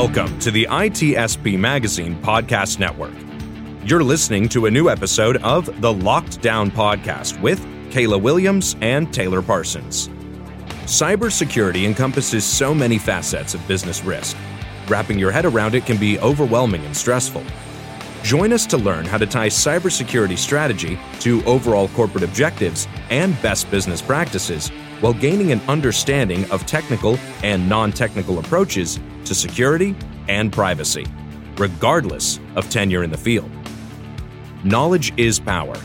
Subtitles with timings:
[0.00, 3.14] Welcome to the ITSP Magazine Podcast Network.
[3.82, 7.58] You're listening to a new episode of the Locked Down Podcast with
[7.90, 10.06] Kayla Williams and Taylor Parsons.
[10.84, 14.36] Cybersecurity encompasses so many facets of business risk.
[14.86, 17.42] Wrapping your head around it can be overwhelming and stressful.
[18.22, 23.68] Join us to learn how to tie cybersecurity strategy to overall corporate objectives and best
[23.68, 24.70] business practices
[25.00, 29.94] while gaining an understanding of technical and non technical approaches to security
[30.28, 31.06] and privacy,
[31.56, 33.50] regardless of tenure in the field.
[34.64, 35.76] Knowledge is power,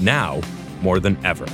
[0.00, 0.40] now
[0.80, 1.46] more than ever.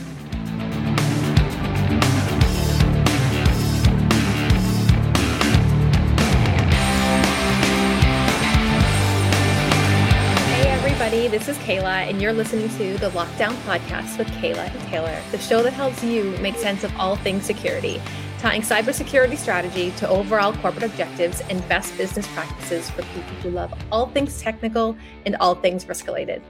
[11.69, 15.63] Kayla, and you're listening to the Locked Down Podcast with Kayla and Taylor, the show
[15.63, 18.01] that helps you make sense of all things security,
[18.39, 23.71] tying cybersecurity strategy to overall corporate objectives and best business practices for people who love
[23.93, 26.41] all things technical and all things risk related.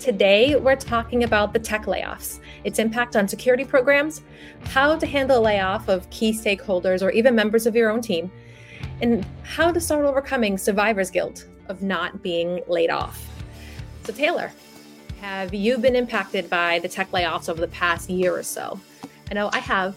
[0.00, 4.22] Today, we're talking about the tech layoffs, its impact on security programs,
[4.64, 8.28] how to handle a layoff of key stakeholders or even members of your own team,
[9.02, 13.27] and how to start overcoming survivor's guilt of not being laid off.
[14.08, 14.50] So, Taylor,
[15.20, 18.80] have you been impacted by the tech layoffs over the past year or so?
[19.30, 19.94] I know I have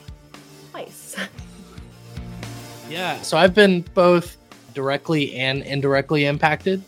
[0.72, 1.16] twice.
[2.90, 4.36] Yeah, so I've been both
[4.74, 6.84] directly and indirectly impacted.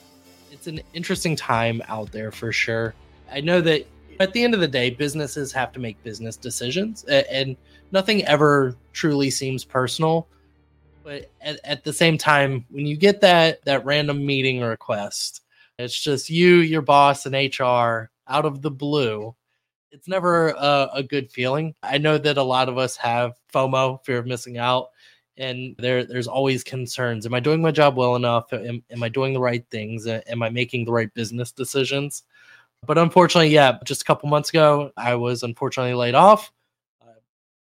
[0.52, 2.94] It's an interesting time out there for sure.
[3.32, 3.88] I know that
[4.20, 7.56] at the end of the day, businesses have to make business decisions, and
[7.94, 10.28] nothing ever truly seems personal.
[11.06, 15.43] But at, at the same time, when you get that that random meeting request,
[15.78, 19.36] it's just you, your boss, and HR out of the blue.
[19.92, 21.76] It's never a, a good feeling.
[21.84, 24.90] I know that a lot of us have FOMO, fear of missing out,
[25.38, 27.26] and there there's always concerns.
[27.26, 28.52] Am I doing my job well enough?
[28.54, 30.08] Am, am I doing the right things?
[30.08, 32.24] Am I making the right business decisions?
[32.86, 36.52] But unfortunately, yeah, just a couple months ago, I was unfortunately laid off.
[37.02, 37.20] Uh,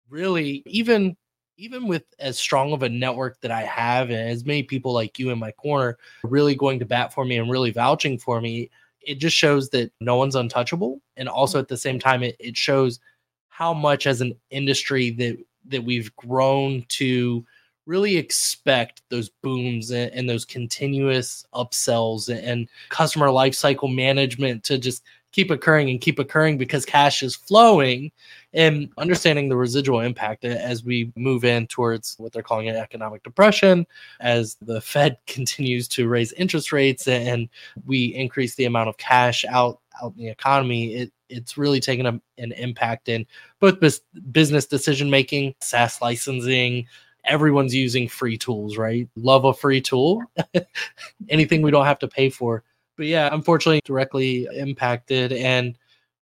[0.09, 1.16] really, even
[1.59, 5.19] even with as strong of a network that I have and as many people like
[5.19, 8.71] you in my corner really going to bat for me and really vouching for me,
[9.03, 11.03] it just shows that no one's untouchable.
[11.17, 12.09] And also at the same mm-hmm.
[12.09, 13.01] time, it, it shows
[13.49, 15.37] how much as an industry that
[15.67, 17.45] that we've grown to
[17.85, 24.79] really expect those booms and, and those continuous upsells and, and customer lifecycle management to
[24.79, 25.03] just
[25.33, 28.11] keep occurring and keep occurring because cash is flowing
[28.55, 33.22] and understanding the residual impact as we move in towards what they're calling an economic
[33.22, 33.87] depression
[34.21, 37.49] as the fed continues to raise interest rates and
[37.87, 42.06] we increase the amount of cash out out in the economy it it's really taken
[42.06, 43.27] a, an impact in
[43.60, 44.00] both bis-
[44.33, 46.87] business decision making saas licensing
[47.28, 49.09] everyone's using free tools right?
[49.16, 50.22] Love a free tool.
[51.28, 52.65] Anything we don't have to pay for
[52.98, 55.32] but yeah, unfortunately, directly impacted.
[55.32, 55.78] And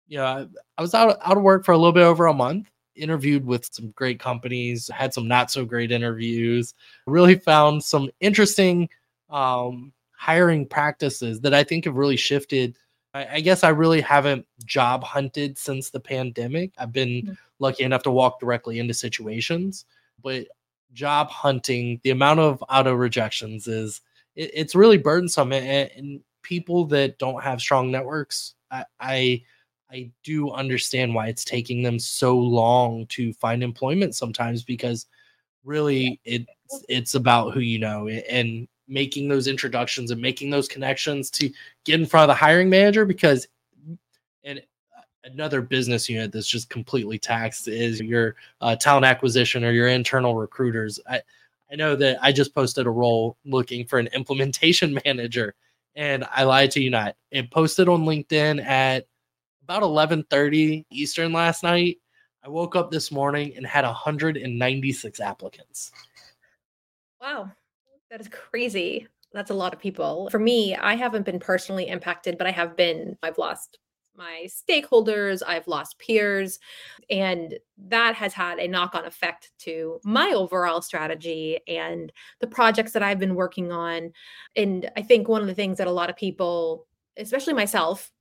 [0.07, 2.69] you know, I was out out of work for a little bit over a month.
[2.95, 6.73] Interviewed with some great companies, had some not so great interviews.
[7.05, 8.89] Really found some interesting
[9.29, 12.77] um, hiring practices that I think have really shifted.
[13.13, 16.71] I, I guess I really haven't job hunted since the pandemic.
[16.77, 17.33] I've been mm-hmm.
[17.59, 19.85] lucky enough to walk directly into situations,
[20.23, 20.47] but
[20.93, 24.01] job hunting, the amount of auto rejections is
[24.35, 29.43] it, it's really burdensome and, and people that don't have strong networks, I, I
[29.91, 35.07] I do understand why it's taking them so long to find employment sometimes because
[35.63, 36.45] really it's
[36.89, 41.51] it's about who you know and making those introductions and making those connections to
[41.85, 43.47] get in front of the hiring manager because
[44.43, 44.61] and
[45.23, 50.35] another business unit that's just completely taxed is your uh, talent acquisition or your internal
[50.35, 50.99] recruiters.
[51.09, 51.21] I
[51.71, 55.55] I know that I just posted a role looking for an implementation manager
[55.95, 57.15] and I lied to you not.
[57.31, 59.07] It posted on LinkedIn at
[59.63, 61.97] about 11:30 Eastern last night.
[62.43, 65.91] I woke up this morning and had 196 applicants.
[67.19, 67.51] Wow.
[68.11, 69.07] That is crazy.
[69.33, 70.29] That's a lot of people.
[70.29, 73.79] For me, I haven't been personally impacted, but I have been I've lost
[74.17, 76.59] my stakeholders, I've lost peers,
[77.09, 77.57] and
[77.87, 83.03] that has had a knock on effect to my overall strategy and the projects that
[83.03, 84.11] I've been working on.
[84.55, 88.11] And I think one of the things that a lot of people, especially myself,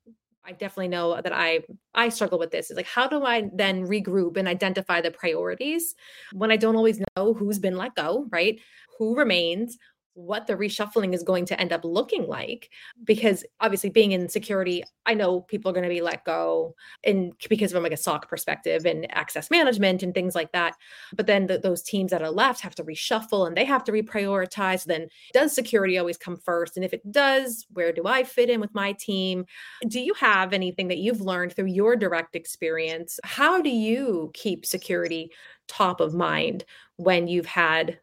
[0.47, 1.61] I definitely know that I
[1.95, 5.95] I struggle with this is like how do I then regroup and identify the priorities
[6.33, 8.61] when I don't always know who's been let go, right?
[8.99, 9.79] Who remains?
[10.15, 13.05] What the reshuffling is going to end up looking like mm-hmm.
[13.05, 16.75] because obviously being in security i know people are going to be let go
[17.05, 20.77] and because from like a soc perspective and access management and things like that.
[21.15, 23.93] But then the, those teams that are left have to reshuffle and they have to
[23.93, 26.77] reprioritize then does security always come first?
[26.77, 29.45] And if it does where do i fit in with my team?
[29.87, 33.19] Do you have anything that you've learned through your direct experience?
[33.25, 35.31] How do you keep security
[35.67, 36.65] top of mind
[36.97, 37.99] when you've had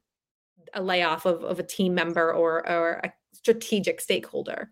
[0.73, 4.71] a layoff of, of a team member or or a strategic stakeholder.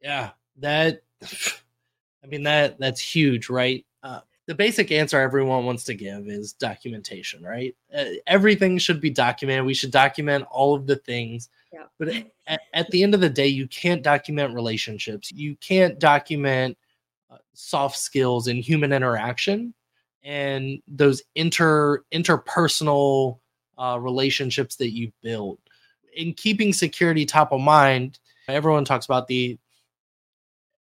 [0.00, 3.84] Yeah that i mean that that's huge right?
[4.02, 7.74] Uh, the basic answer everyone wants to give is documentation right?
[7.96, 9.66] Uh, everything should be documented.
[9.66, 11.48] We should document all of the things.
[11.72, 11.84] Yeah.
[11.98, 12.08] but
[12.46, 15.30] at, at, the end of the day you can't document relationships.
[15.32, 16.78] You can't document
[17.28, 19.74] uh, soft skills and human interaction
[20.22, 23.40] and those inter interpersonal
[23.78, 25.58] uh, relationships that you build.
[26.14, 28.18] In keeping security top of mind,
[28.48, 29.58] everyone talks about the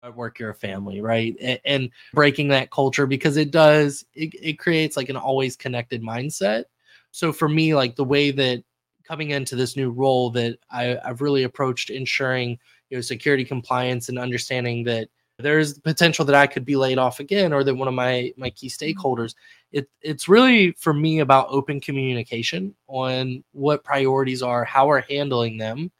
[0.02, 1.34] I work your family, right?
[1.40, 6.00] And, and, breaking that culture because it does, it, it creates like an always connected
[6.00, 6.64] mindset.
[7.10, 8.62] So for me, like the way that
[9.06, 12.58] coming into this new role that I, I've really approached ensuring
[12.90, 15.08] you know security compliance and understanding that
[15.38, 18.50] there's potential that I could be laid off again or that one of my my
[18.50, 18.98] key mm-hmm.
[18.98, 19.34] stakeholders
[19.76, 25.58] it it's really for me about open communication on what priorities are how we're handling
[25.58, 25.90] them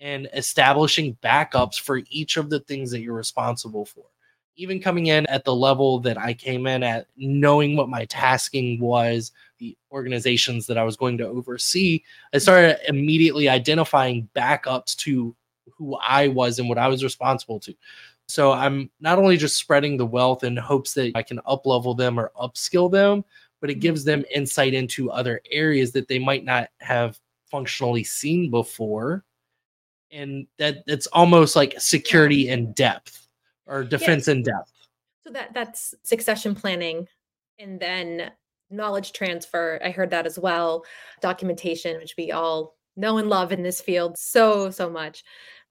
[0.00, 4.02] and establishing backups for each of the things that you're responsible for.
[4.56, 8.80] Even coming in at the level that I came in at knowing what my tasking
[8.80, 12.02] was the organizations that I was going to oversee
[12.34, 15.36] I started immediately identifying backups to
[15.76, 17.74] who I was and what I was responsible to
[18.30, 21.94] so I'm not only just spreading the wealth in hopes that I can up level
[21.94, 23.24] them or upskill them,
[23.60, 23.80] but it mm-hmm.
[23.80, 27.18] gives them insight into other areas that they might not have
[27.50, 29.24] functionally seen before.
[30.12, 33.28] And that it's almost like security in depth
[33.66, 34.72] or defense in depth.
[35.22, 37.06] So that that's succession planning
[37.58, 38.32] and then
[38.70, 39.78] knowledge transfer.
[39.84, 40.84] I heard that as well.
[41.20, 45.22] Documentation, which we all know and love in this field so so much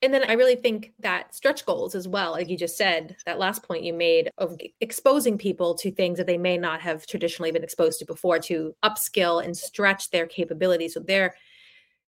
[0.02, 3.40] and then I really think that stretch goals as well, like you just said, that
[3.40, 7.52] last point you made of exposing people to things that they may not have traditionally
[7.52, 10.94] been exposed to before to upskill and stretch their capabilities.
[10.94, 11.36] So they're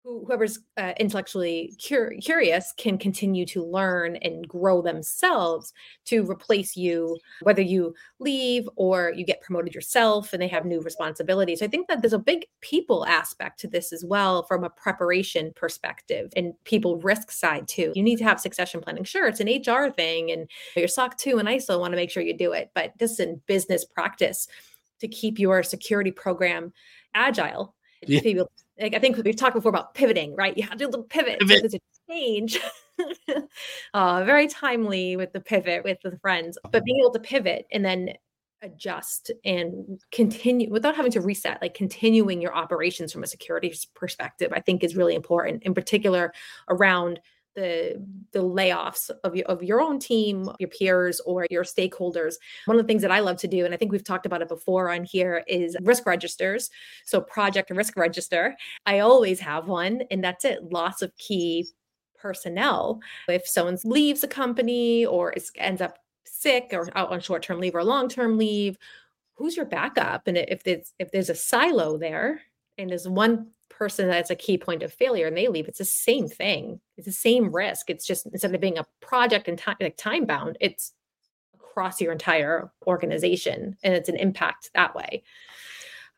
[0.05, 5.73] whoever's uh, intellectually cur- curious can continue to learn and grow themselves
[6.05, 10.81] to replace you whether you leave or you get promoted yourself and they have new
[10.81, 11.63] responsibilities.
[11.63, 15.53] I think that there's a big people aspect to this as well from a preparation
[15.55, 17.93] perspective and people risk side too.
[17.95, 19.05] You need to have succession planning.
[19.05, 22.23] Sure it's an hr thing and your soc 2 and iso want to make sure
[22.23, 24.49] you do it but this is in business practice
[25.01, 26.73] to keep your security program
[27.15, 27.75] agile
[28.07, 28.21] yeah.
[28.21, 28.51] people
[28.83, 30.57] like I think we've talked before about pivoting, right?
[30.57, 31.41] You have to pivot.
[31.41, 31.75] pivot.
[31.75, 31.81] A
[32.11, 32.61] change.
[33.95, 37.85] uh, very timely with the pivot with the friends, but being able to pivot and
[37.85, 38.11] then
[38.63, 44.53] adjust and continue without having to reset, like continuing your operations from a security perspective,
[44.55, 45.63] I think is really important.
[45.65, 46.33] In particular,
[46.69, 47.21] around
[47.55, 48.03] the
[48.33, 52.35] the layoffs of your, of your own team your peers or your stakeholders.
[52.67, 54.43] One of the things that i love to do and i think we've talked about
[54.43, 56.71] it before on here is risk registers.
[57.05, 58.57] So project risk register.
[58.87, 60.73] I always have one and that's it.
[60.73, 61.69] Lots of key
[62.19, 63.01] personnel.
[63.29, 67.75] If someone leaves a company or is, ends up sick or out on short-term leave
[67.75, 68.79] or long-term leave
[69.35, 70.27] who's your backup?
[70.29, 72.41] And if there's if there's a silo there
[72.79, 73.49] and there's one
[73.83, 76.79] person that's a key point of failure and they leave, it's the same thing.
[76.97, 77.91] It's the same risk.
[77.91, 80.93] It's just instead of being a project and time like time bound, it's
[81.57, 85.25] across your entire organization and it's an impact that way.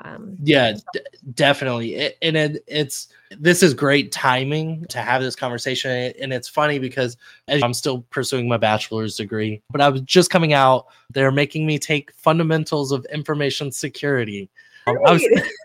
[0.01, 1.01] Um, yeah, d-
[1.33, 1.95] definitely.
[1.95, 6.13] It, and it, it's this is great timing to have this conversation.
[6.21, 7.17] And it's funny because
[7.49, 10.89] I'm still pursuing my bachelor's degree, but I was just coming out.
[11.09, 14.51] They're making me take fundamentals of information security.
[14.87, 15.27] I was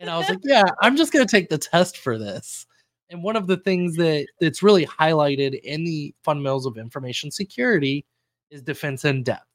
[0.00, 2.66] and I was like, yeah, I'm just going to take the test for this.
[3.08, 8.04] And one of the things that that's really highlighted in the fundamentals of information security
[8.50, 9.46] is defense in depth.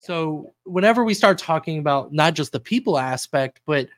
[0.00, 3.88] So whenever we start talking about not just the people aspect, but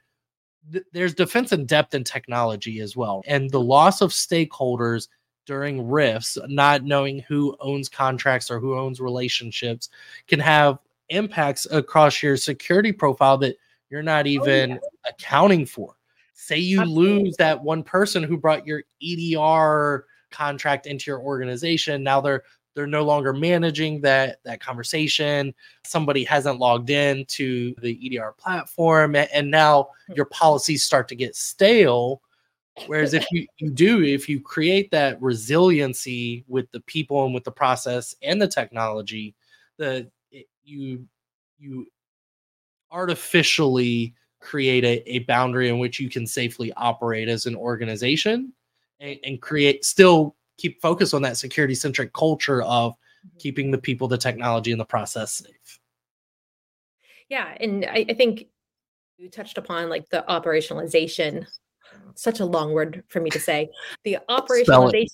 [0.72, 3.22] th- there's defense in depth in technology as well.
[3.26, 5.08] And the loss of stakeholders
[5.46, 9.88] during RIFs, not knowing who owns contracts or who owns relationships,
[10.26, 13.56] can have impacts across your security profile that
[13.92, 15.10] you're not even oh, yeah.
[15.10, 15.94] accounting for.
[16.32, 17.24] Say you Absolutely.
[17.24, 22.02] lose that one person who brought your EDR contract into your organization.
[22.02, 22.42] Now they're
[22.74, 25.54] they're no longer managing that that conversation.
[25.84, 30.14] Somebody hasn't logged in to the EDR platform, and, and now hmm.
[30.14, 32.22] your policies start to get stale.
[32.86, 37.44] Whereas if you, you do, if you create that resiliency with the people and with
[37.44, 39.34] the process and the technology,
[39.76, 40.10] the
[40.64, 41.06] you
[41.58, 41.86] you
[42.92, 48.52] artificially create a, a boundary in which you can safely operate as an organization
[49.00, 53.38] and, and create still keep focus on that security centric culture of mm-hmm.
[53.38, 55.80] keeping the people, the technology, and the process safe.
[57.28, 58.46] Yeah, and I, I think
[59.16, 61.46] you touched upon like the operationalization
[62.14, 63.70] such a long word for me to say.
[64.04, 65.08] The operationalization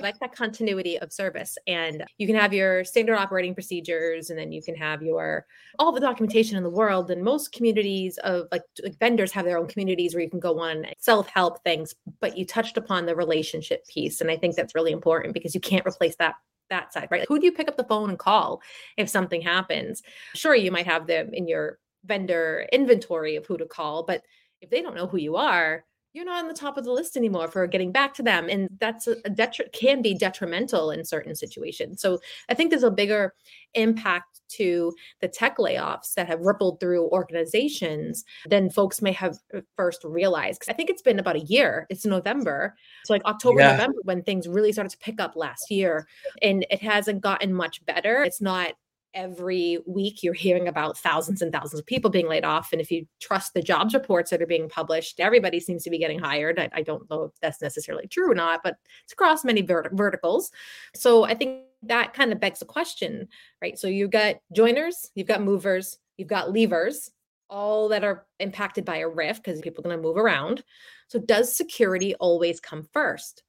[0.00, 4.52] like that continuity of service and you can have your standard operating procedures and then
[4.52, 5.46] you can have your
[5.78, 9.58] all the documentation in the world and most communities of like, like vendors have their
[9.58, 13.86] own communities where you can go on self-help things but you touched upon the relationship
[13.88, 16.34] piece and i think that's really important because you can't replace that
[16.70, 17.20] that side right?
[17.20, 18.62] Like who do you pick up the phone and call
[18.96, 20.02] if something happens?
[20.34, 24.22] Sure you might have them in your vendor inventory of who to call but
[24.60, 27.16] if they don't know who you are you're not on the top of the list
[27.16, 31.04] anymore for getting back to them and that's a, a detri- can be detrimental in
[31.04, 32.00] certain situations.
[32.00, 33.34] So i think there's a bigger
[33.74, 39.60] impact to the tech layoffs that have rippled through organizations than folks may have uh,
[39.76, 40.60] first realized.
[40.60, 41.86] Because i think it's been about a year.
[41.88, 42.76] It's november.
[43.04, 43.72] So like october yeah.
[43.72, 46.06] november when things really started to pick up last year
[46.42, 48.22] and it hasn't gotten much better.
[48.22, 48.74] It's not
[49.14, 52.72] every week you're hearing about thousands and thousands of people being laid off.
[52.72, 55.98] And if you trust the jobs reports that are being published, everybody seems to be
[55.98, 56.58] getting hired.
[56.58, 59.92] I, I don't know if that's necessarily true or not, but it's across many vert-
[59.92, 60.50] verticals.
[60.94, 63.28] So I think that kind of begs the question,
[63.60, 63.78] right?
[63.78, 67.10] So you've got joiners, you've got movers, you've got leavers,
[67.50, 70.64] all that are impacted by a RIF because people are going to move around.
[71.08, 73.42] So does security always come first?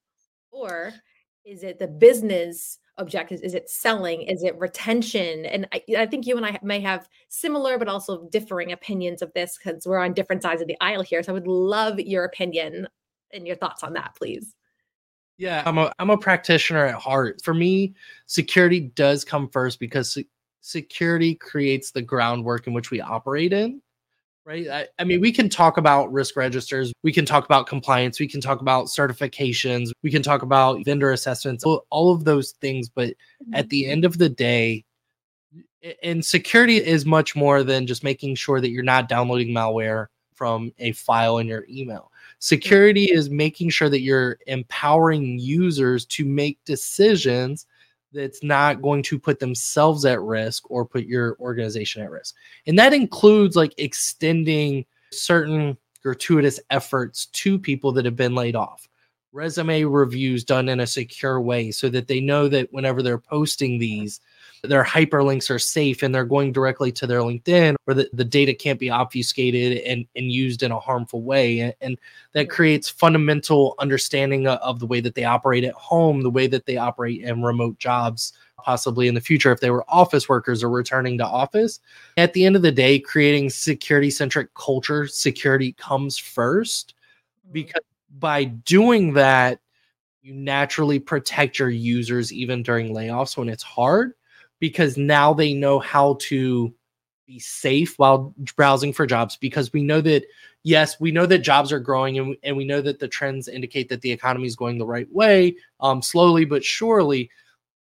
[0.52, 0.94] Or
[1.46, 4.22] is it the business objectives is it selling?
[4.24, 5.46] Is it retention?
[5.46, 9.32] And I, I, think you and i may have similar but also differing opinions of
[9.34, 11.24] this because we're on different sides of the aisle here.
[11.24, 12.88] So i would love your opinion
[13.32, 14.56] and your thoughts on that please.
[15.38, 17.42] Yeah i'm a i'm a practitioner at heart.
[17.44, 17.94] For me
[18.28, 20.18] security does come first because
[20.62, 23.82] security creates the groundwork in which we operate in
[24.46, 24.68] right?
[24.68, 28.28] I, I, mean, we can talk about risk registers, we can talk about compliance, we
[28.28, 32.90] can talk about certifications, we can talk about vendor assessments, all, of those things.
[32.90, 33.56] But mm-hmm.
[33.56, 34.84] at the end of the day,
[36.02, 40.72] and security is much more than just making sure that you're not downloading malware from
[40.80, 42.12] a file in your email.
[42.40, 47.66] Security is making sure that you're empowering users to make decisions
[48.14, 52.36] that's not going to put themselves at risk or put your organization at risk.
[52.68, 58.88] And that includes like extending certain gratuitous efforts to people that have been laid off.
[59.32, 63.80] Resume reviews done in a secure way so that they know that whenever they're posting
[63.80, 64.20] these,
[64.64, 68.54] their hyperlinks are safe and they're going directly to their LinkedIn or the, the data
[68.54, 71.60] can't be obfuscated and, and used in a harmful way.
[71.60, 72.00] And, and
[72.32, 76.66] that creates fundamental understanding of the way that they operate at home, the way that
[76.66, 80.70] they operate in remote jobs, possibly in the future if they were office workers or
[80.70, 81.82] returning to office.
[82.16, 86.96] At the end of the day, creating security centric culture, security comes first
[87.46, 87.54] mm-hmm.
[87.54, 87.84] because
[88.18, 89.60] by doing that,
[90.22, 94.14] you naturally protect your users even during layoffs when it's hard
[94.64, 96.74] because now they know how to
[97.28, 100.24] be safe while browsing for jobs because we know that
[100.64, 103.90] yes we know that jobs are growing and, and we know that the trends indicate
[103.90, 107.30] that the economy is going the right way um slowly but surely.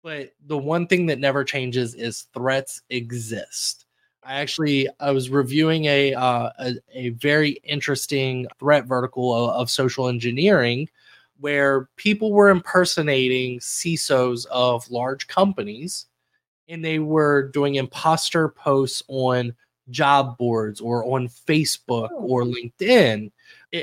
[0.01, 3.85] But the one thing that never changes is threats exist.
[4.23, 9.69] I actually i was reviewing a uh, a, a very interesting threat vertical of, of
[9.69, 10.87] social engineering
[11.37, 16.05] where people were impersonating CISOs of large companies
[16.69, 19.53] and they were doing imposter posts on
[19.89, 22.25] job boards or on Facebook oh.
[22.25, 23.31] or LinkedIn.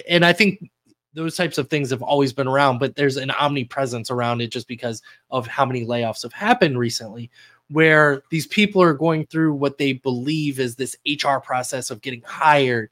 [0.09, 0.71] And I think
[1.15, 4.69] those types of things have always been around, but there's an omnipresence around it just
[4.69, 7.31] because of how many layoffs have happened recently,
[7.71, 12.23] where these people are going through what they believe is this HR process of getting
[12.25, 12.91] hired,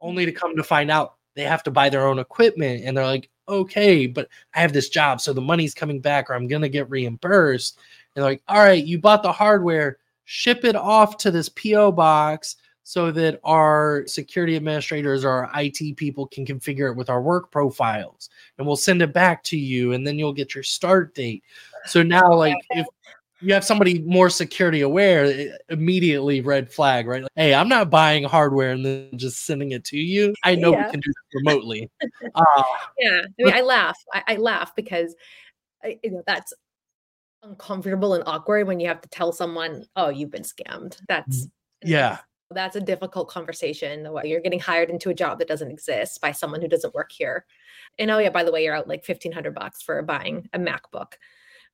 [0.00, 2.84] only to come to find out they have to buy their own equipment.
[2.84, 6.34] And they're like, okay, but I have this job, so the money's coming back, or
[6.34, 7.78] I'm going to get reimbursed.
[8.16, 12.56] And like, all right, you bought the hardware, ship it off to this PO box
[12.82, 17.50] so that our security administrators or our IT people can configure it with our work
[17.50, 21.42] profiles and we'll send it back to you and then you'll get your start date.
[21.86, 22.86] So now like if
[23.40, 27.22] you have somebody more security aware, immediately red flag, right?
[27.22, 30.32] Like, hey, I'm not buying hardware and then just sending it to you.
[30.44, 30.86] I know yeah.
[30.86, 31.90] we can do this remotely.
[32.34, 32.62] Uh,
[32.98, 33.98] yeah, I mean, I laugh.
[34.14, 35.14] I, I laugh because
[36.02, 36.52] you know that's
[37.46, 41.48] uncomfortable and awkward when you have to tell someone, "Oh, you've been scammed." That's
[41.82, 42.18] yeah.
[42.50, 44.08] That's a difficult conversation.
[44.22, 47.44] You're getting hired into a job that doesn't exist by someone who doesn't work here.
[47.98, 50.58] And oh yeah, by the way, you're out like fifteen hundred bucks for buying a
[50.58, 51.14] MacBook.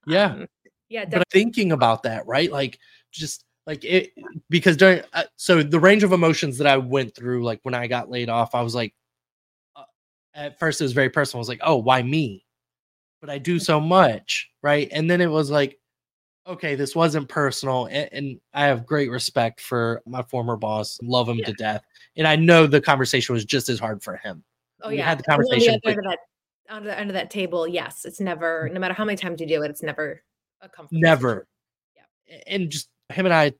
[0.06, 0.46] Yeah, um,
[0.88, 1.04] yeah.
[1.04, 1.18] Definitely.
[1.18, 2.50] But thinking about that, right?
[2.50, 2.78] Like
[3.10, 4.12] just like it
[4.48, 7.86] because during uh, so the range of emotions that I went through, like when I
[7.86, 8.94] got laid off, I was like,
[9.76, 9.84] uh,
[10.34, 11.40] at first it was very personal.
[11.40, 12.44] I was like, oh, why me?
[13.22, 14.88] But I do so much, right?
[14.92, 15.78] And then it was like,
[16.46, 21.28] okay, this wasn't personal, and, and I have great respect for my former boss, love
[21.28, 21.46] him yeah.
[21.46, 21.84] to death,
[22.16, 24.42] and I know the conversation was just as hard for him.
[24.82, 25.74] Oh we yeah, had the conversation.
[25.74, 26.18] On the, that,
[26.68, 28.68] on the end of that table, yes, it's never.
[28.68, 28.74] Mm.
[28.74, 30.24] No matter how many times you do it, it's never
[30.60, 30.96] a comfort.
[30.96, 31.46] Never.
[31.94, 32.38] Yeah.
[32.48, 33.52] And just him and I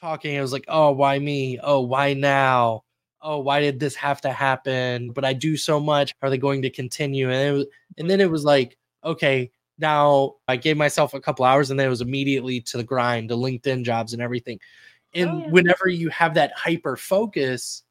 [0.00, 1.58] talking, it was like, oh, why me?
[1.62, 2.84] Oh, why now?
[3.20, 5.10] Oh, why did this have to happen?
[5.10, 6.14] But I do so much.
[6.22, 7.30] Are they going to continue?
[7.30, 7.66] And it was,
[7.98, 11.86] and then it was like, okay, now I gave myself a couple hours, and then
[11.86, 14.58] it was immediately to the grind, to LinkedIn jobs and everything.
[15.14, 15.48] And oh, yeah.
[15.48, 17.82] whenever you have that hyper focus,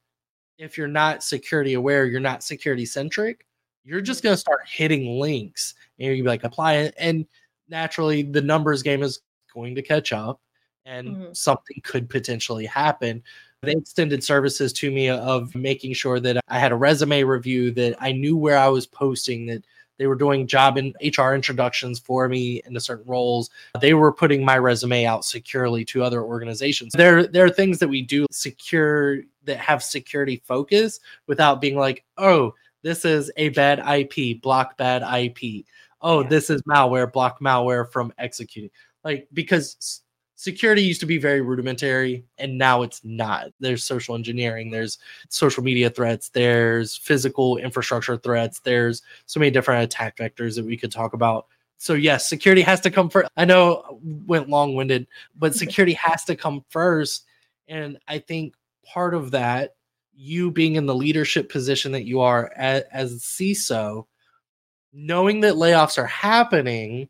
[0.58, 3.46] if you're not security aware, you're not security centric,
[3.84, 6.94] you're just going to start hitting links and you're be like, apply it.
[6.98, 7.26] And
[7.68, 9.22] naturally, the numbers game is
[9.54, 10.40] going to catch up
[10.86, 11.34] and mm-hmm.
[11.34, 13.24] something could potentially happen.
[13.64, 17.96] They extended services to me of making sure that I had a resume review, that
[18.00, 19.64] I knew where I was posting, that
[20.02, 23.52] they were doing job and HR introductions for me into certain roles.
[23.80, 26.94] They were putting my resume out securely to other organizations.
[26.96, 32.04] There, there are things that we do secure that have security focus without being like,
[32.18, 35.66] oh, this is a bad IP, block bad IP.
[36.02, 36.30] Oh, yeah.
[36.30, 38.72] this is malware, block malware from executing.
[39.04, 40.02] Like because
[40.42, 43.50] security used to be very rudimentary and now it's not.
[43.60, 44.98] There's social engineering, there's
[45.30, 50.76] social media threats, there's physical infrastructure threats, there's so many different attack vectors that we
[50.76, 51.46] could talk about.
[51.78, 53.30] So yes, security has to come first.
[53.38, 55.06] I know went long-winded,
[55.38, 57.26] but security has to come first
[57.68, 59.76] and I think part of that
[60.16, 64.08] you being in the leadership position that you are as, as CISO,
[64.92, 67.10] knowing that layoffs are happening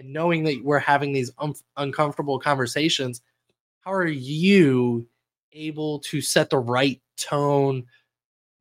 [0.00, 3.20] and knowing that we're having these un- uncomfortable conversations,
[3.80, 5.06] how are you
[5.52, 7.84] able to set the right tone,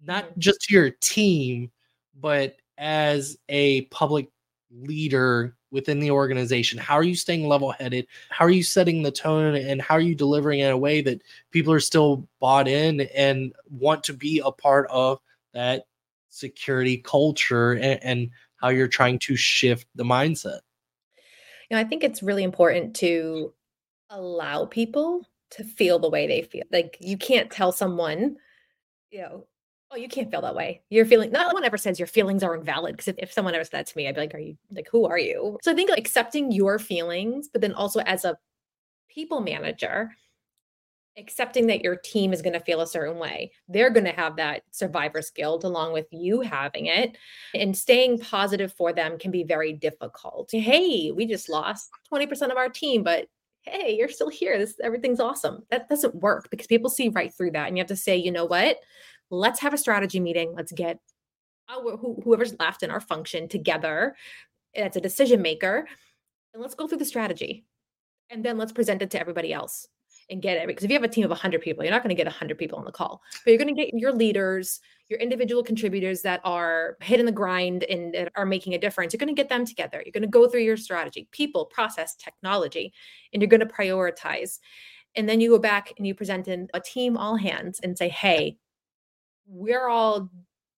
[0.05, 0.39] not mm-hmm.
[0.39, 1.71] just to your team,
[2.19, 4.27] but as a public
[4.69, 6.77] leader within the organization?
[6.77, 8.07] How are you staying level headed?
[8.29, 11.21] How are you setting the tone and how are you delivering in a way that
[11.51, 15.19] people are still bought in and want to be a part of
[15.53, 15.85] that
[16.29, 20.59] security culture and, and how you're trying to shift the mindset?
[21.69, 23.53] You know, I think it's really important to
[24.09, 26.63] allow people to feel the way they feel.
[26.71, 28.37] Like you can't tell someone,
[29.11, 29.45] you know,
[29.91, 30.81] oh, you can't feel that way.
[30.89, 32.95] You're feeling, not one ever says your feelings are invalid.
[32.95, 34.87] Because if, if someone ever said that to me, I'd be like, are you, like,
[34.91, 35.57] who are you?
[35.63, 38.37] So I think like, accepting your feelings, but then also as a
[39.09, 40.11] people manager,
[41.17, 43.51] accepting that your team is going to feel a certain way.
[43.67, 47.17] They're going to have that survivor's guilt along with you having it.
[47.53, 50.49] And staying positive for them can be very difficult.
[50.51, 53.27] Hey, we just lost 20% of our team, but
[53.63, 54.57] hey, you're still here.
[54.57, 55.63] This everything's awesome.
[55.69, 57.67] That doesn't work because people see right through that.
[57.67, 58.77] And you have to say, you know what?
[59.29, 60.53] Let's have a strategy meeting.
[60.55, 60.99] Let's get
[61.69, 64.15] uh, our, whoever's left in our function together
[64.75, 65.87] as a decision maker.
[66.53, 67.65] And let's go through the strategy.
[68.31, 69.87] And then let's present it to everybody else
[70.29, 72.15] and get it because if you have a team of 100 people you're not going
[72.15, 75.19] to get 100 people on the call but you're going to get your leaders your
[75.19, 79.11] individual contributors that are hitting the grind and are making a difference.
[79.11, 80.03] You're going to get them together.
[80.05, 82.93] You're going to go through your strategy people process technology
[83.33, 84.59] and you're going to prioritize.
[85.15, 88.09] And then you go back and you present in a team all hands and say
[88.09, 88.57] hey
[89.47, 90.29] we're all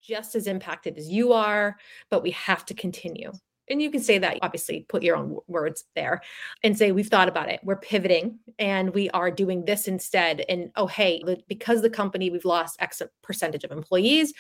[0.02, 1.76] just as impacted as you are
[2.10, 3.32] but we have to continue
[3.72, 6.22] and you can say that obviously put your own words there
[6.64, 7.60] and say we've thought about it.
[7.64, 10.44] We're pivoting and we are doing this instead.
[10.48, 14.34] And oh hey because the company we've lost x percentage of employees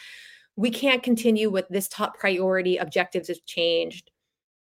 [0.55, 2.77] we can't continue with this top priority.
[2.77, 4.11] Objectives have changed.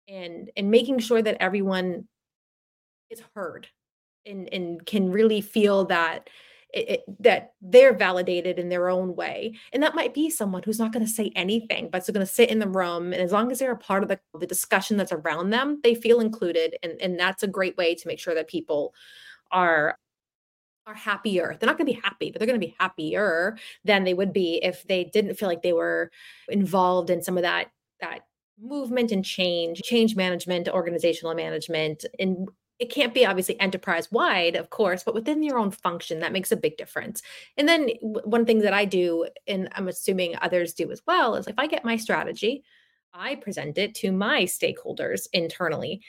[0.08, 2.08] And and making sure that everyone
[3.10, 3.68] is heard
[4.26, 6.28] and and can really feel that
[6.72, 9.54] it, it, that they're validated in their own way.
[9.72, 12.32] And that might be someone who's not going to say anything, but is going to
[12.32, 13.12] sit in the room.
[13.12, 15.94] And as long as they're a part of the, the discussion that's around them, they
[15.94, 16.76] feel included.
[16.82, 18.94] And, and that's a great way to make sure that people
[19.50, 19.96] are
[20.86, 21.56] are happier.
[21.58, 24.32] They're not going to be happy, but they're going to be happier than they would
[24.32, 26.10] be if they didn't feel like they were
[26.48, 28.20] involved in some of that that
[28.60, 32.48] movement and change, change management, organizational management, and
[32.80, 36.50] it can't be obviously enterprise wide, of course, but within your own function, that makes
[36.50, 37.22] a big difference.
[37.56, 41.46] And then one thing that I do, and I'm assuming others do as well, is
[41.46, 42.64] if I get my strategy,
[43.12, 46.00] I present it to my stakeholders internally.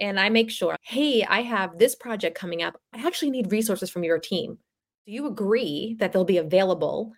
[0.00, 2.80] And I make sure, hey, I have this project coming up.
[2.92, 4.58] I actually need resources from your team
[5.06, 7.12] do you agree that they'll be available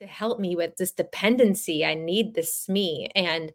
[0.00, 1.84] to help me with this dependency?
[1.84, 3.08] I need this SME.
[3.14, 3.52] And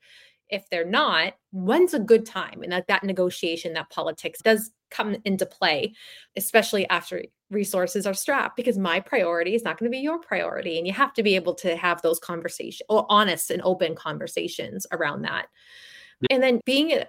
[0.49, 2.61] if they're not, when's a good time?
[2.61, 5.93] And that, that negotiation, that politics does come into play,
[6.35, 10.77] especially after resources are strapped, because my priority is not going to be your priority.
[10.77, 14.85] And you have to be able to have those conversations or honest and open conversations
[14.91, 15.47] around that.
[16.29, 17.01] And then being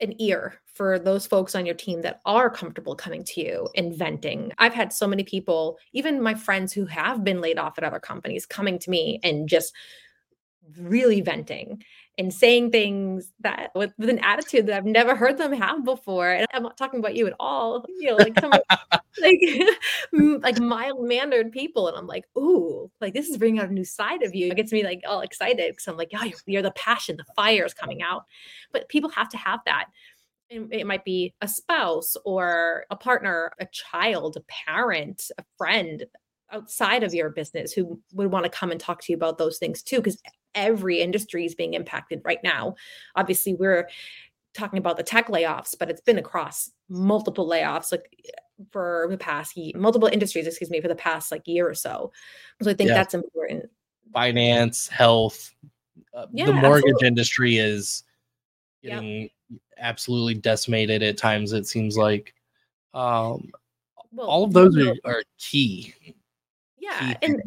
[0.00, 3.94] an ear for those folks on your team that are comfortable coming to you and
[3.94, 4.52] venting.
[4.58, 8.00] I've had so many people, even my friends who have been laid off at other
[8.00, 9.72] companies, coming to me and just
[10.78, 11.82] really venting
[12.16, 16.30] and saying things that with, with, an attitude that I've never heard them have before.
[16.30, 17.84] And I'm not talking about you at all.
[17.98, 18.52] You know, like some
[19.20, 19.40] like
[20.42, 23.84] like mild mannered people, and I'm like, ooh, like this is bringing out a new
[23.84, 24.48] side of you.
[24.48, 27.24] It gets me like all excited because I'm like, yeah, you're, you're the passion, the
[27.34, 28.24] fire is coming out.
[28.72, 29.86] But people have to have that.
[30.50, 36.04] And it might be a spouse or a partner, a child, a parent, a friend,
[36.52, 39.58] outside of your business who would want to come and talk to you about those
[39.58, 40.20] things too because
[40.54, 42.74] every industry is being impacted right now.
[43.16, 43.88] Obviously, we're
[44.54, 48.08] talking about the tech layoffs, but it's been across multiple layoffs like
[48.70, 52.12] for the past year, multiple industries, excuse me, for the past like year or so.
[52.62, 52.94] So I think yeah.
[52.94, 53.68] that's important.
[54.12, 55.52] Finance, health,
[56.14, 57.08] uh, yeah, the mortgage absolutely.
[57.08, 58.04] industry is
[58.82, 59.30] getting yep.
[59.78, 61.52] absolutely decimated at times.
[61.52, 62.32] It seems like
[62.92, 63.50] um,
[64.12, 65.92] well, all of those are, are key.
[66.78, 67.42] Yeah, key and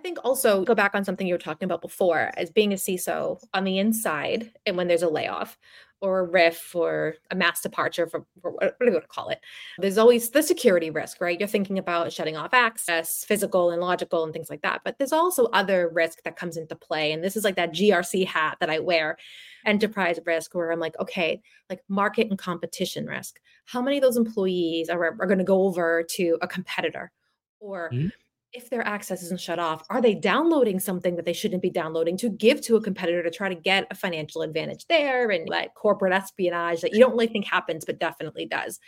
[0.00, 2.76] I think also go back on something you were talking about before as being a
[2.76, 5.58] CISO on the inside and when there's a layoff
[6.00, 9.28] or a RIF or a mass departure for, for what do you want to call
[9.28, 9.40] it?
[9.76, 11.38] There's always the security risk, right?
[11.38, 14.80] You're thinking about shutting off access, physical and logical and things like that.
[14.86, 17.12] But there's also other risk that comes into play.
[17.12, 19.18] And this is like that GRC hat that I wear,
[19.66, 23.38] enterprise risk, where I'm like, okay, like market and competition risk.
[23.66, 27.12] How many of those employees are, are going to go over to a competitor?
[27.60, 28.08] Or mm-hmm
[28.52, 32.16] if their access isn't shut off, are they downloading something that they shouldn't be downloading
[32.16, 35.74] to give to a competitor to try to get a financial advantage there and that
[35.74, 38.80] corporate espionage that you don't really think happens, but definitely does.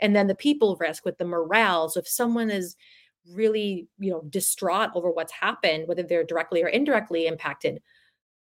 [0.00, 1.88] And then the people risk with the morale.
[1.88, 2.76] So if someone is
[3.32, 7.80] really, you know, distraught over what's happened, whether they're directly or indirectly impacted,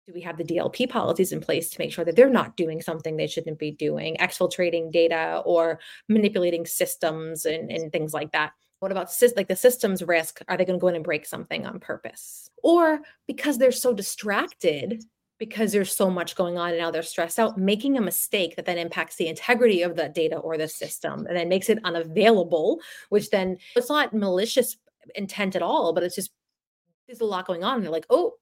[0.07, 2.81] do we have the DLP policies in place to make sure that they're not doing
[2.81, 8.51] something they shouldn't be doing, exfiltrating data or manipulating systems and, and things like that?
[8.79, 10.41] What about like the systems risk?
[10.47, 12.49] Are they going to go in and break something on purpose?
[12.61, 15.03] Or because they're so distracted,
[15.37, 18.65] because there's so much going on and now they're stressed out, making a mistake that
[18.65, 22.79] then impacts the integrity of the data or the system and then makes it unavailable,
[23.09, 24.77] which then it's not malicious
[25.15, 26.31] intent at all, but it's just
[27.07, 27.75] there's a lot going on.
[27.75, 28.33] And they're like, oh,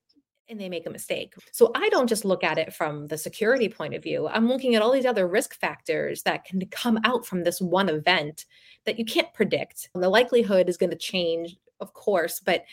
[0.50, 1.34] and they make a mistake.
[1.52, 4.28] So I don't just look at it from the security point of view.
[4.28, 7.90] I'm looking at all these other risk factors that can come out from this one
[7.90, 8.46] event
[8.86, 9.90] that you can't predict.
[9.96, 12.66] The likelihood is going to change, of course, but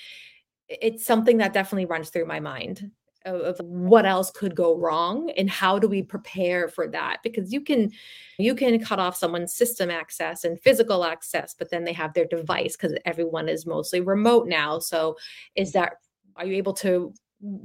[0.68, 2.90] it's something that definitely runs through my mind
[3.24, 7.52] of, of what else could go wrong and how do we prepare for that because
[7.52, 7.90] you can
[8.38, 12.24] you can cut off someone's system access and physical access but then they have their
[12.24, 15.16] device because everyone is mostly remote now so
[15.54, 15.94] is that
[16.36, 17.12] are you able to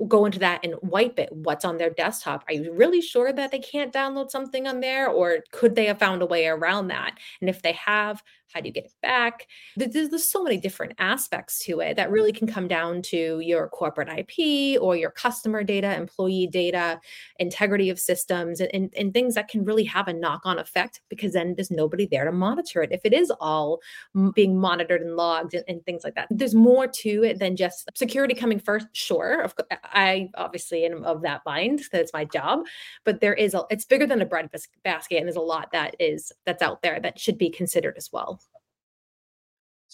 [0.08, 2.44] go into that and wipe it what's on their desktop.
[2.48, 6.00] Are you really sure that they can't download something on there or could they have
[6.00, 7.18] found a way around that?
[7.42, 10.94] And if they have how do you get it back there's, there's so many different
[11.00, 15.64] aspects to it that really can come down to your corporate ip or your customer
[15.64, 17.00] data employee data
[17.40, 21.34] integrity of systems and, and, and things that can really have a knock-on effect because
[21.34, 23.80] then there's nobody there to monitor it if it is all
[24.34, 27.90] being monitored and logged and, and things like that there's more to it than just
[27.96, 29.50] security coming first sure
[29.84, 32.66] I obviously am of that mind that it's my job,
[33.04, 34.50] but there is a it's bigger than a bread
[34.84, 38.10] basket, and there's a lot that is that's out there that should be considered as
[38.12, 38.42] well.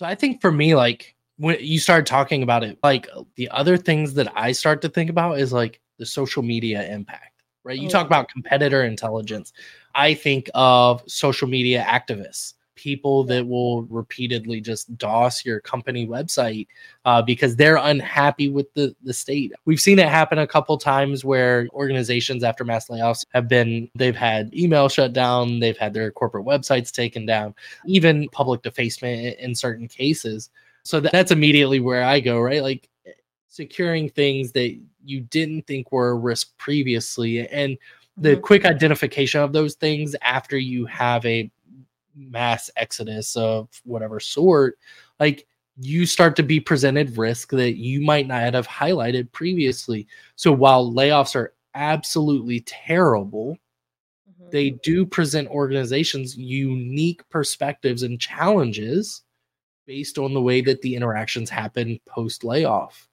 [0.02, 3.78] So I think for me, like when you started talking about it, like the other
[3.78, 7.78] things that I start to think about is like the social media impact, right?
[7.78, 7.92] You oh.
[7.92, 9.54] talk about competitor intelligence.
[9.94, 16.66] I think of social media activists people that will repeatedly just DOS your company website
[17.06, 19.54] uh, because they're unhappy with the, the state.
[19.66, 24.16] We've seen it happen a couple times where organizations after mass layoffs have been, they've
[24.16, 27.54] had email shut down, they've had their corporate websites taken down,
[27.86, 30.50] even public defacement in certain cases.
[30.82, 32.64] So that's immediately where I go, right?
[32.64, 32.90] Like
[33.48, 37.78] securing things that you didn't think were a risk previously and
[38.18, 38.42] the mm-hmm.
[38.42, 41.50] quick identification of those things after you have a
[42.16, 44.78] mass exodus of whatever sort,
[45.20, 45.48] like
[45.78, 50.08] you start to be presented risk that you might not have highlighted previously.
[50.36, 53.58] So while layoffs are absolutely terrible,
[54.30, 54.50] mm-hmm.
[54.52, 59.24] they do present organizations unique perspectives and challenges
[59.88, 63.08] based on the way that the interactions happen post layoff.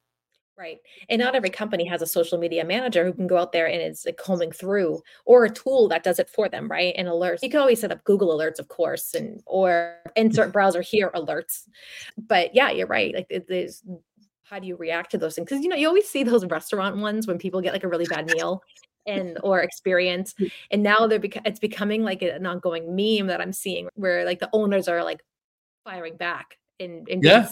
[0.59, 0.81] Right.
[1.09, 3.81] And not every company has a social media manager who can go out there and
[3.81, 6.95] is like combing through or a tool that does it for them, right?
[6.97, 7.45] And alerts.
[7.45, 11.69] You can always set up Google alerts, of course, and or insert browser here alerts.
[12.17, 13.15] But yeah, you're right.
[13.15, 13.85] Like it, there's
[14.43, 15.49] how do you react to those things?
[15.49, 18.07] Because you know, you always see those restaurant ones when people get like a really
[18.07, 18.63] bad meal
[19.07, 20.35] and or experience.
[20.73, 24.41] And now they're beca- it's becoming like an ongoing meme that I'm seeing where like
[24.41, 25.23] the owners are like
[25.85, 27.49] firing back and, and Yeah.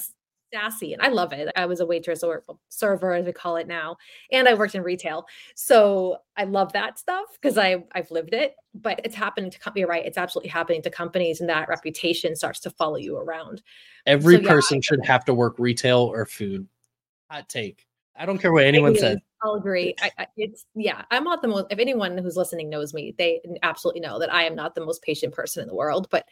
[0.52, 3.66] Sassy and i love it i was a waitress or server as we call it
[3.66, 3.96] now
[4.30, 8.54] and i worked in retail so i love that stuff because i i've lived it
[8.74, 12.37] but it's happening to com- you're right it's absolutely happening to companies and that reputation
[12.37, 13.62] starts to follow you around
[14.06, 16.66] Every So, yeah, person should have to work retail or food.
[17.30, 17.87] Hot take.
[18.18, 19.18] I don't care what anyone says.
[19.42, 19.94] I'll agree.
[20.00, 21.02] I, I, it's yeah.
[21.11, 21.66] I'm not the most.
[21.70, 25.02] If anyone who's listening knows me, they absolutely know that I am not the most
[25.02, 26.09] patient person in the world.
[26.11, 26.24] But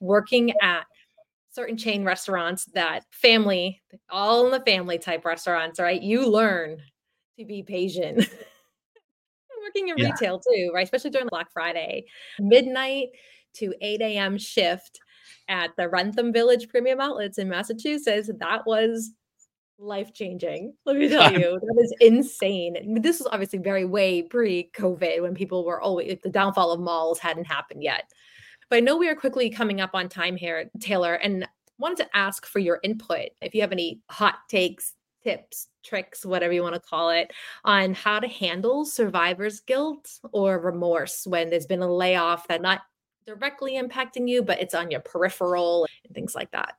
[0.00, 0.86] working at
[1.50, 3.80] certain chain restaurants, that family,
[4.10, 6.00] all in the family type restaurants, right?
[6.00, 6.78] You learn
[7.38, 8.28] to be patient.
[9.68, 10.10] working in Yeah.
[10.12, 10.84] retail too, right?
[10.84, 12.06] Especially during Black Friday,
[12.38, 13.08] midnight
[13.54, 14.38] to 8 a.m.
[14.38, 15.00] shift
[15.48, 18.30] at the Wrentham Village Premium Outlets in Massachusetts.
[18.38, 19.12] That was
[19.78, 20.74] life changing.
[20.84, 23.00] Let me tell you, that is insane.
[23.00, 27.18] This was obviously very way pre COVID when people were always the downfall of malls
[27.18, 28.10] hadn't happened yet.
[28.70, 32.16] But I know we are quickly coming up on time here, Taylor, and wanted to
[32.16, 33.30] ask for your input.
[33.40, 37.32] If you have any hot takes, tips, tricks, whatever you want to call it,
[37.64, 42.82] on how to handle survivor's guilt or remorse when there's been a layoff that not
[43.26, 46.74] directly impacting you, but it's on your peripheral and things like that.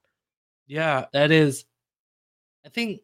[0.67, 1.65] Yeah, that is.
[2.65, 3.01] I think.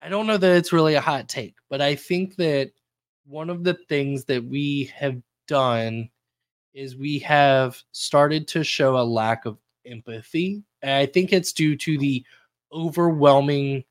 [0.00, 2.72] I don't know that it's really a hot take, but I think that
[3.26, 6.10] one of the things that we have done
[6.74, 10.62] is we have started to show a lack of empathy.
[10.82, 12.24] And I think it's due to the
[12.72, 13.84] overwhelming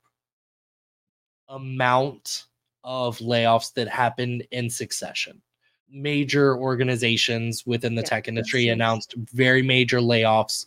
[1.48, 2.46] amount
[2.84, 5.42] of layoffs that happened in succession.
[5.90, 10.66] Major organizations within the Yeah, tech industry announced very major layoffs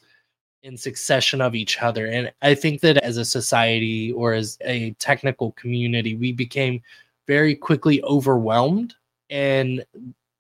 [0.63, 2.07] in succession of each other.
[2.07, 6.81] And I think that as a society or as a technical community, we became
[7.27, 8.95] very quickly overwhelmed
[9.31, 9.85] and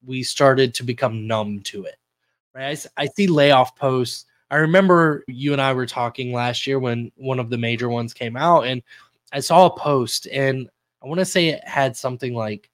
[0.06, 1.96] we started to become numb to it.
[2.54, 2.86] Right.
[2.96, 4.24] I see layoff posts.
[4.50, 8.14] I remember you and I were talking last year when one of the major ones
[8.14, 8.82] came out, and
[9.32, 10.70] I saw a post, and
[11.02, 12.70] I want to say it had something like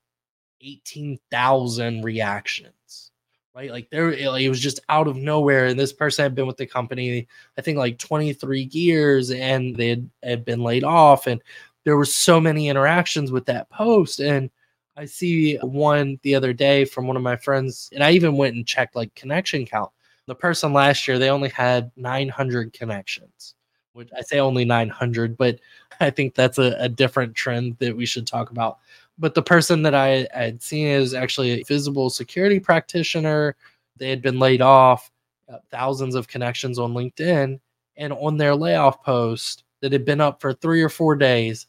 [0.61, 3.11] 18,000 reactions
[3.55, 3.71] right?
[3.71, 5.67] Like there, it, was just out of nowhere.
[5.67, 7.27] And this person had been with the company,
[7.59, 11.27] I think, like 23 years, and they had, had been laid off.
[11.27, 11.43] And
[11.85, 14.21] there were so many interactions with that post.
[14.21, 14.51] And
[14.97, 18.55] I see one the other day from one of my friends, and I even went
[18.57, 19.91] and checked like connection count.
[20.27, 23.55] The person last year, they only had 900 connections,
[23.95, 25.59] which I say only 900, but
[26.01, 28.79] I think that's a, a different trend that we should talk about
[29.19, 33.57] but the person that I I had seen is actually a visible security practitioner.
[33.97, 35.11] They had been laid off,
[35.49, 37.61] uh, thousands of connections on LinkedIn,
[37.97, 41.67] and on their layoff post that had been up for three or four days,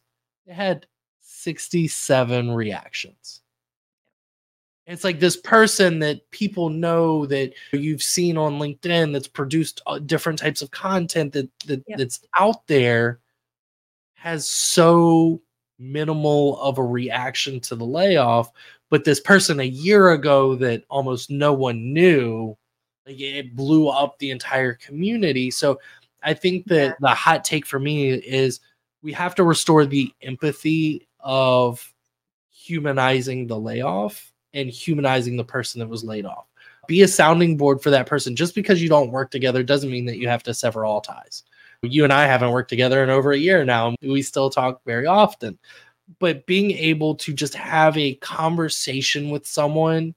[0.47, 0.87] they had
[1.43, 3.41] 67 reactions.
[4.85, 9.99] It's like this person that people know that you've seen on LinkedIn that's produced uh,
[9.99, 11.97] different types of content that, that Yep.
[11.97, 13.19] that's out there
[14.15, 15.41] has so
[15.79, 18.51] minimal of a reaction to the layoff
[18.89, 22.55] but this person a year ago that almost no one knew
[23.05, 25.77] like it blew up the entire community so
[26.21, 26.93] i think that Yeah.
[27.01, 28.61] the hot take for me is
[29.01, 31.93] we have to restore the empathy of
[32.51, 36.45] humanizing the layoff and humanizing the person that was laid off
[36.85, 40.05] be a sounding board for that person just because you don't work together doesn't mean
[40.05, 41.43] that you have to sever all ties
[41.83, 43.95] you and I haven't worked together in over a year now.
[44.01, 45.57] We still talk very often.
[46.19, 50.15] But being able to just have a conversation with someone,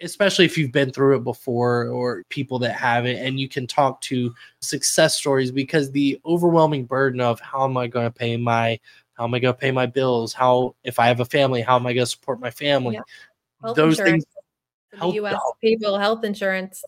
[0.00, 4.00] especially if you've been through it before or people that haven't, and you can talk
[4.02, 8.78] to success stories because the overwhelming burden of how am I going to pay my
[9.14, 10.32] how am I going to pay my bills?
[10.32, 12.94] How if I have a family, how am I going to support my family?
[12.94, 13.02] Yeah.
[13.62, 14.24] Health Those insurance.
[14.24, 14.42] things
[14.92, 16.84] the US people, health insurance.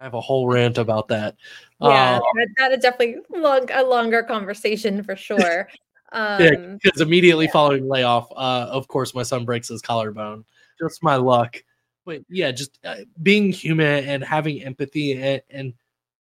[0.00, 1.36] I have a whole rant about that.
[1.80, 5.68] Yeah, Uh, that, that is definitely long, a longer conversation for sure.
[6.14, 6.50] Um, Yeah,
[6.82, 10.44] because immediately following layoff, uh, of course, my son breaks his collarbone.
[10.78, 11.56] Just my luck.
[12.04, 15.72] But yeah, just uh, being human and having empathy and, and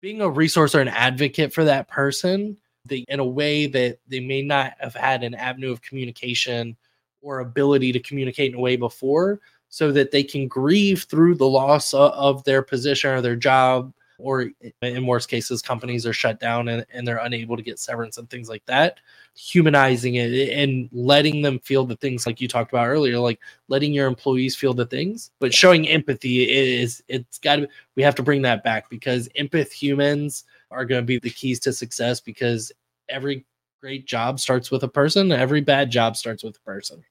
[0.01, 2.57] being a resource or an advocate for that person
[2.88, 6.77] they, in a way that they may not have had an avenue of communication
[7.22, 11.46] or ability to communicate in a way before so that they can grieve through the
[11.46, 14.51] loss of, of their position or their job or
[14.83, 18.29] in worst cases, companies are shut down and, and they're unable to get severance and
[18.31, 18.99] things like that.
[19.37, 23.92] Humanizing it and letting them feel the things like you talked about earlier, like letting
[23.92, 28.22] your employees feel the things, but showing empathy is it's got to we have to
[28.22, 32.72] bring that back because empath humans are going to be the keys to success because
[33.09, 33.46] every
[33.81, 37.02] great job starts with a person, every bad job starts with a person.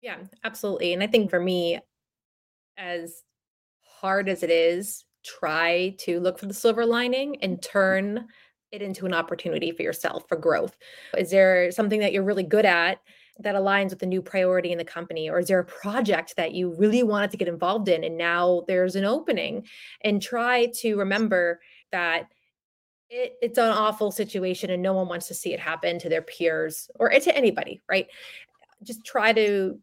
[0.00, 0.92] Yeah, absolutely.
[0.92, 1.80] And I think for me,
[2.76, 3.22] as
[3.80, 8.26] hard as it is, try to look for the silver lining and turn
[8.70, 10.76] it into an opportunity for yourself for growth.
[11.16, 13.00] Is there something that you're really good at
[13.38, 15.30] that aligns with the new priority in the company?
[15.30, 18.64] Or is there a project that you really wanted to get involved in and now
[18.68, 19.66] there's an opening?
[20.02, 21.60] And try to remember
[21.94, 22.26] that
[23.08, 26.22] it, it's an awful situation and no one wants to see it happen to their
[26.22, 28.08] peers or eh, to anybody, right?
[28.82, 29.78] Just try to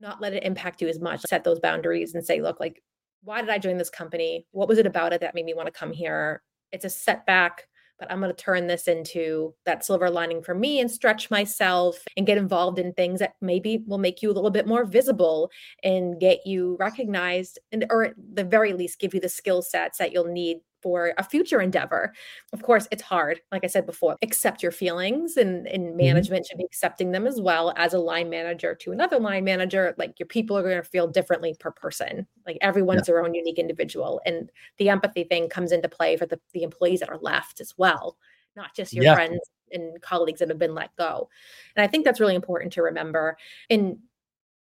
[0.00, 1.20] not let it impact you as much.
[1.20, 2.82] Set those boundaries and say, look, like,
[3.22, 4.46] why did I join this company?
[4.52, 6.42] What was it about it that made me want to come here?
[6.72, 7.66] It's a setback,
[7.98, 12.02] but I'm going to turn this into that silver lining for me and stretch myself
[12.16, 15.50] and get involved in things that maybe will make you a little bit more visible
[15.84, 19.98] and get you recognized and or at the very least give you the skill sets
[19.98, 22.12] that you'll need for a future endeavor.
[22.52, 23.40] Of course, it's hard.
[23.52, 25.96] Like I said before, accept your feelings and, and mm-hmm.
[25.96, 26.50] management mm-hmm.
[26.50, 29.94] should be accepting them as well as a line manager to another line manager.
[29.98, 32.26] Like your people are going to feel differently per person.
[32.46, 33.14] Like everyone's yeah.
[33.14, 34.20] their own unique individual.
[34.24, 37.74] And the empathy thing comes into play for the, the employees that are left as
[37.76, 38.16] well,
[38.56, 39.14] not just your yeah.
[39.14, 39.38] friends
[39.72, 41.28] and colleagues that have been let go.
[41.76, 43.36] And I think that's really important to remember.
[43.68, 43.98] And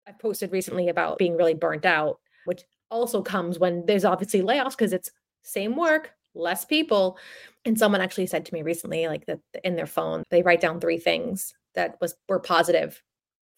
[0.07, 4.73] I posted recently about being really burnt out, which also comes when there's obviously layoffs
[4.73, 5.11] because it's
[5.43, 7.19] same work, less people.
[7.65, 10.81] And someone actually said to me recently, like that in their phone, they write down
[10.81, 13.03] three things that was were positive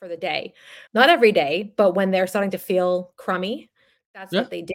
[0.01, 0.53] for the day.
[0.93, 3.71] Not every day, but when they're starting to feel crummy,
[4.15, 4.41] that's yeah.
[4.41, 4.75] what they do.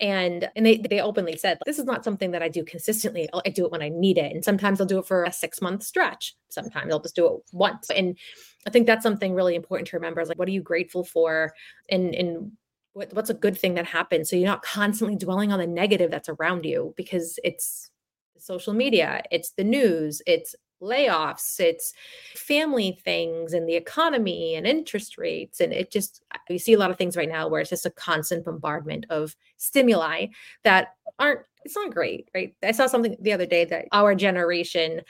[0.00, 3.28] And and they they openly said this is not something that I do consistently.
[3.32, 5.62] I do it when I need it, and sometimes I'll do it for a six
[5.62, 6.34] month stretch.
[6.48, 7.90] Sometimes I'll just do it once.
[7.90, 8.18] And
[8.66, 10.20] I think that's something really important to remember.
[10.20, 11.52] Is like, what are you grateful for?
[11.90, 12.52] And and
[12.94, 16.10] what, what's a good thing that happened so you're not constantly dwelling on the negative
[16.10, 17.90] that's around you because it's
[18.38, 20.54] social media it's the news it's
[20.84, 21.92] layoffs it's
[22.34, 25.60] family things and the economy and interest rates.
[25.60, 27.90] And it just we see a lot of things right now where it's just a
[27.90, 30.26] constant bombardment of stimuli
[30.62, 32.54] that aren't it's not great right?
[32.62, 35.00] I saw something the other day that our generation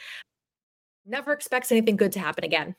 [1.06, 2.74] never expects anything good to happen again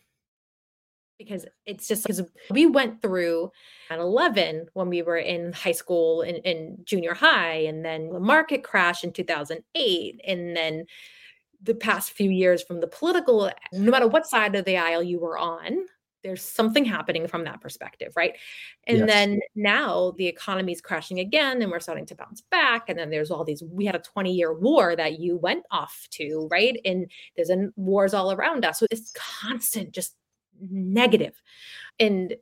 [1.17, 3.51] because it's just because we went through
[3.89, 8.09] at 11 when we were in high school and in, in junior high and then
[8.09, 10.85] the market crash in 2008 and then
[11.61, 15.19] the past few years from the political no matter what side of the aisle you
[15.19, 15.85] were on
[16.25, 18.33] there's something happening from that perspective right?
[18.87, 19.07] And yes.
[19.07, 23.11] then now the economy is crashing again and we're starting to bounce back and then
[23.11, 26.79] there's all these we had a 20 year war that you went off to right?
[26.83, 28.79] And there's a, wars all around us.
[28.79, 30.15] So it's constant just
[30.59, 31.41] negative.
[31.99, 32.35] And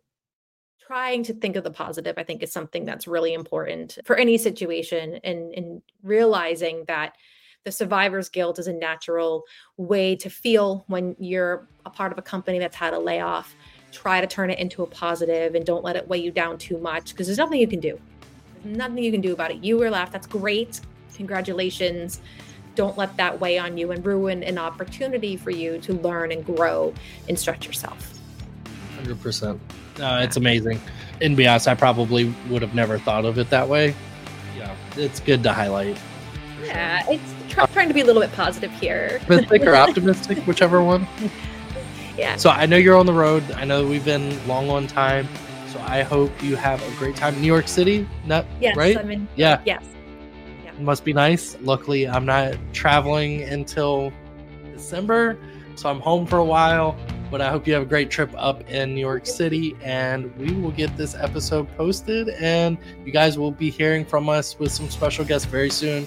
[0.86, 4.38] trying to think of the positive, I think, is something that's really important for any
[4.38, 7.16] situation and, and realizing that
[7.64, 9.44] the survivor's guilt is a natural
[9.78, 13.56] way to feel when you're a part of a company that's had a layoff.
[13.92, 16.78] Try to turn it into a positive and don't let it weigh you down too
[16.78, 17.98] much because there's nothing you can do.
[18.64, 19.64] There's nothing you can do about it.
[19.64, 20.12] You were left.
[20.12, 20.82] That's great.
[21.16, 22.20] Congratulations
[22.76, 26.46] don't let that weigh on you and ruin an opportunity for you to learn and
[26.46, 26.94] grow
[27.30, 28.20] and stretch yourself.
[29.02, 29.60] 100%.
[30.00, 30.80] Uh, it's amazing.
[31.22, 33.96] And be honest, I probably would have never thought of it that way.
[34.58, 36.00] Yeah, it's good to highlight.
[36.64, 37.14] Yeah, sure.
[37.14, 39.20] it's try, trying to be a little bit positive here.
[39.22, 41.08] Optimistic or optimistic, whichever one.
[42.18, 42.38] Yeah.
[42.38, 43.44] So I know you're on the road.
[43.52, 45.28] I know we've been long on time.
[45.68, 48.08] So I hope you have a great time New York City.
[48.26, 48.98] Not yes, right?
[48.98, 49.62] I'm in, yeah.
[49.66, 49.84] Yes
[50.80, 51.58] must be nice.
[51.62, 54.12] Luckily, I'm not traveling until
[54.74, 55.38] December,
[55.76, 56.96] so I'm home for a while.
[57.32, 60.52] But I hope you have a great trip up in New York City, and we
[60.52, 64.88] will get this episode posted, and you guys will be hearing from us with some
[64.88, 66.06] special guests very soon.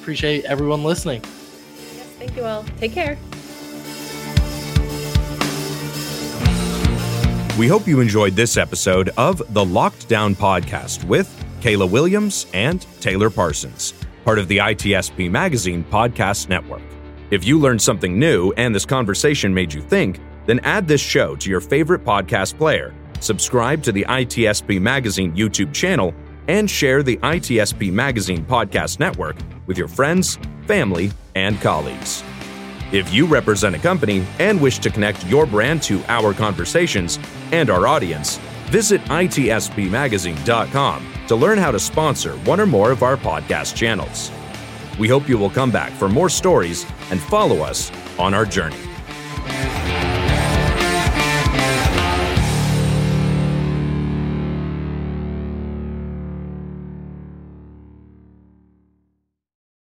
[0.00, 1.20] Appreciate everyone listening.
[1.24, 2.64] Yes, thank you all.
[2.78, 3.18] Take care.
[7.58, 11.28] We hope you enjoyed this episode of the Locked Down Podcast with
[11.60, 13.94] Kayla Williams and Taylor Parsons
[14.28, 16.82] part of the ITSP Magazine podcast network.
[17.30, 21.34] If you learned something new and this conversation made you think, then add this show
[21.36, 26.12] to your favorite podcast player, subscribe to the ITSP Magazine YouTube channel,
[26.46, 32.22] and share the ITSP Magazine podcast network with your friends, family, and colleagues.
[32.92, 37.18] If you represent a company and wish to connect your brand to our conversations
[37.50, 43.16] and our audience, visit itspmagazine.com to learn how to sponsor one or more of our
[43.16, 44.32] podcast channels.
[44.98, 48.76] We hope you will come back for more stories and follow us on our journey.